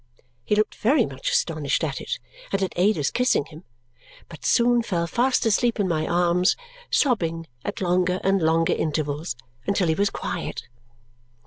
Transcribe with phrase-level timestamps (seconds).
[0.43, 2.17] He looked very much astonished at it
[2.51, 3.65] and at Ada's kissing him,
[4.29, 6.55] but soon fell fast asleep in my arms,
[6.89, 9.35] sobbing at longer and longer intervals,
[9.67, 10.63] until he was quiet.